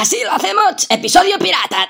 Así 0.00 0.22
lo 0.22 0.30
hacemos, 0.30 0.86
episodio 0.90 1.40
pirata. 1.40 1.88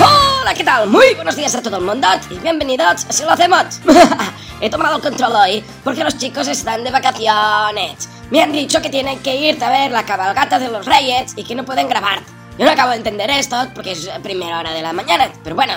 Hola, 0.00 0.54
¿qué 0.54 0.62
tal? 0.62 0.88
Muy 0.88 1.14
buenos 1.14 1.34
días 1.34 1.56
a 1.56 1.60
todo 1.60 1.78
el 1.78 1.82
mundo 1.82 2.06
y 2.30 2.38
bienvenidos, 2.38 3.04
así 3.08 3.24
lo 3.24 3.32
hacemos. 3.32 3.80
He 4.60 4.70
tomado 4.70 5.00
control 5.00 5.34
hoy 5.34 5.64
porque 5.82 6.04
los 6.04 6.16
chicos 6.16 6.48
están 6.48 6.84
de 6.84 6.90
vacaciones. 6.90 8.08
Me 8.30 8.42
han 8.42 8.52
dicho 8.52 8.80
que 8.80 8.88
tienen 8.88 9.18
que 9.20 9.36
ir 9.36 9.62
a 9.62 9.70
ver 9.70 9.90
la 9.90 10.04
cabalgata 10.04 10.58
de 10.58 10.68
los 10.68 10.86
reyes 10.86 11.32
y 11.36 11.44
que 11.44 11.54
no 11.54 11.64
pueden 11.64 11.88
grabar. 11.88 12.22
Yo 12.58 12.64
no 12.64 12.70
acabo 12.70 12.90
de 12.90 12.96
entender 12.96 13.30
esto 13.30 13.56
porque 13.74 13.92
es 13.92 14.08
primera 14.22 14.60
hora 14.60 14.72
de 14.72 14.82
la 14.82 14.92
mañana, 14.92 15.30
pero 15.42 15.56
bueno. 15.56 15.74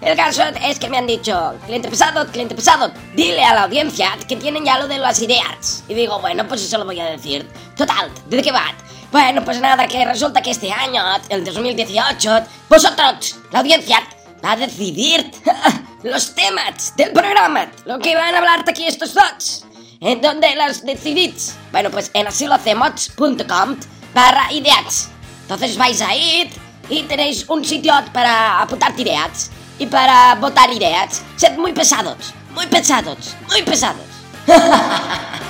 El 0.00 0.16
caso 0.16 0.42
es 0.62 0.78
que 0.78 0.88
me 0.88 0.96
han 0.96 1.08
dicho, 1.08 1.54
cliente 1.66 1.88
pesado, 1.88 2.24
cliente 2.28 2.54
pesado, 2.54 2.92
dile 3.16 3.42
a 3.42 3.52
la 3.52 3.62
audiencia 3.64 4.16
que 4.28 4.36
tienen 4.36 4.64
ya 4.64 4.78
lo 4.78 4.86
de 4.86 4.98
las 4.98 5.20
ideas. 5.20 5.82
Y 5.88 5.94
digo, 5.94 6.20
bueno, 6.20 6.46
pues 6.46 6.62
eso 6.62 6.78
lo 6.78 6.84
voy 6.84 7.00
a 7.00 7.06
decir. 7.06 7.48
Total, 7.76 8.08
¿de 8.26 8.40
qué 8.40 8.52
va? 8.52 8.72
Bueno, 9.10 9.42
pues 9.44 9.60
nada, 9.60 9.88
que 9.88 10.04
resulta 10.04 10.40
que 10.40 10.50
este 10.50 10.70
año, 10.70 11.02
el 11.30 11.44
2018, 11.44 12.40
vosotros, 12.68 13.36
la 13.50 13.60
audiencia, 13.60 14.06
va 14.44 14.52
a 14.52 14.56
decidir 14.56 15.30
los 16.02 16.34
temas 16.34 16.94
del 16.96 17.12
programa, 17.12 17.70
lo 17.84 17.98
que 17.98 18.14
van 18.14 18.34
a 18.34 18.38
hablar 18.38 18.64
aquí 18.66 18.86
estos 18.86 19.14
dos. 19.14 19.64
¿En 20.00 20.20
dónde 20.20 20.54
las 20.54 20.84
decidís? 20.84 21.56
Bueno, 21.72 21.90
pues 21.90 22.10
en 22.14 22.26
asilohacemos.com 22.26 23.76
barra 24.14 24.52
ideas. 24.52 25.10
Entonces 25.42 25.76
vais 25.76 26.00
a 26.00 26.14
ir 26.14 26.48
y 26.88 27.02
tenéis 27.02 27.44
un 27.48 27.64
sitio 27.64 27.92
para 28.12 28.62
apuntar 28.62 28.98
ideas 28.98 29.50
y 29.78 29.86
para 29.86 30.34
votar 30.36 30.72
ideas. 30.72 31.22
Sed 31.36 31.56
muy 31.56 31.72
pesados, 31.72 32.32
muy 32.54 32.66
pesados, 32.66 33.34
muy 33.48 33.62
pesados. 33.62 34.02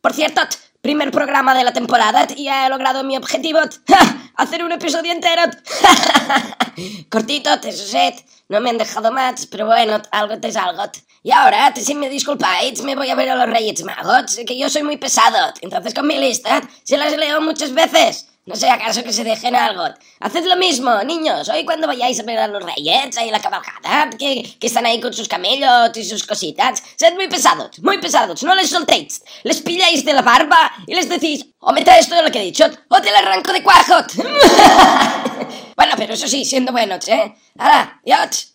Por 0.00 0.12
cierto, 0.12 0.42
primer 0.84 1.10
programa 1.10 1.54
de 1.54 1.64
la 1.64 1.72
temporada 1.72 2.26
y 2.36 2.46
he 2.46 2.68
logrado 2.68 3.02
mi 3.04 3.16
objetivo. 3.16 3.58
¡Ja! 3.88 4.30
Hacer 4.36 4.62
un 4.62 4.70
episodio 4.70 5.12
entero. 5.12 5.40
Cortito, 7.08 7.50
set. 7.72 8.22
No 8.50 8.60
me 8.60 8.68
han 8.68 8.76
dejado 8.76 9.10
más, 9.10 9.46
pero 9.46 9.64
bueno, 9.64 10.02
algo 10.10 10.34
es 10.42 10.56
algo. 10.56 10.82
Y 11.22 11.32
ahora, 11.32 11.74
si 11.74 11.94
me 11.94 12.10
disculpáis, 12.10 12.82
me 12.82 12.94
voy 12.94 13.08
a 13.08 13.14
ver 13.14 13.30
a 13.30 13.34
los 13.34 13.48
Reyes 13.48 13.82
Magos, 13.82 14.36
que 14.46 14.58
yo 14.58 14.68
soy 14.68 14.82
muy 14.82 14.98
pesado. 14.98 15.54
Entonces 15.62 15.94
con 15.94 16.06
mi 16.06 16.18
lista 16.18 16.60
se 16.82 16.98
las 16.98 17.16
leo 17.16 17.40
muchas 17.40 17.72
veces. 17.72 18.28
No 18.46 18.54
sé 18.56 18.68
acaso 18.68 19.02
que 19.02 19.12
se 19.12 19.24
dejen 19.24 19.56
algo. 19.56 19.84
Haced 20.20 20.44
lo 20.44 20.56
mismo, 20.56 21.02
niños. 21.02 21.48
Hoy 21.48 21.64
cuando 21.64 21.86
vayáis 21.86 22.20
a 22.20 22.24
ver 22.24 22.38
a 22.38 22.46
los 22.46 22.62
reyes, 22.62 23.16
en 23.16 23.32
la 23.32 23.40
cabalgata, 23.40 24.10
que, 24.18 24.56
que 24.60 24.66
están 24.66 24.84
ahí 24.84 25.00
con 25.00 25.14
sus 25.14 25.28
camellos 25.28 25.96
y 25.96 26.04
sus 26.04 26.26
cositas, 26.26 26.82
sed 26.96 27.14
muy 27.14 27.28
pesados, 27.28 27.78
muy 27.78 27.96
pesados. 27.96 28.42
No 28.42 28.54
les 28.54 28.68
soltéis. 28.68 29.22
Les 29.44 29.62
pilláis 29.62 30.04
de 30.04 30.12
la 30.12 30.20
barba 30.20 30.70
y 30.86 30.94
les 30.94 31.08
decís, 31.08 31.46
o 31.58 31.72
meta 31.72 31.98
esto 31.98 32.14
de 32.14 32.22
lo 32.22 32.30
que 32.30 32.40
he 32.40 32.44
dicho, 32.44 32.66
o 32.88 33.00
te 33.00 33.10
la 33.10 33.20
arranco 33.20 33.50
de 33.50 33.62
cuajo. 33.62 34.04
bueno, 35.76 35.94
pero 35.96 36.12
eso 36.12 36.28
sí, 36.28 36.44
siendo 36.44 36.70
buenos, 36.70 37.08
¿eh? 37.08 37.34
Ahora, 37.56 37.98
yot. 38.04 38.53